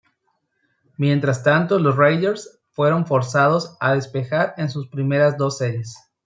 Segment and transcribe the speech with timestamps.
[0.97, 5.95] Mientras tanto los Raiders fueron forzados a despejar en sus primeras dos series.